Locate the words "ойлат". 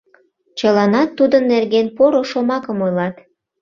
2.85-3.15